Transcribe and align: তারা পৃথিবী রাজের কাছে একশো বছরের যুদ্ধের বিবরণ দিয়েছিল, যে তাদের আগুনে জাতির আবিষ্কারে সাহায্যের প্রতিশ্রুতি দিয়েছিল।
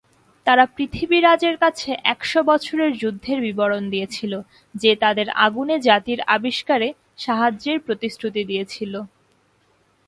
তারা 0.47 0.65
পৃথিবী 0.75 1.17
রাজের 1.19 1.55
কাছে 1.57 1.89
একশো 2.03 2.39
বছরের 2.43 2.91
যুদ্ধের 2.97 3.39
বিবরণ 3.41 3.83
দিয়েছিল, 3.89 4.33
যে 4.75 4.91
তাদের 4.95 5.27
আগুনে 5.45 5.75
জাতির 5.79 6.19
আবিষ্কারে 6.27 6.87
সাহায্যের 7.17 7.77
প্রতিশ্রুতি 7.79 8.41
দিয়েছিল। 8.45 8.93